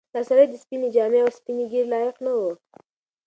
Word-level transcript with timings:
دا 0.13 0.21
سړی 0.29 0.45
د 0.49 0.53
سپینې 0.63 0.87
جامې 0.95 1.19
او 1.23 1.29
سپینې 1.37 1.63
ږیرې 1.71 1.89
لایق 1.93 2.15
نه 2.25 2.31
و. 2.37 2.39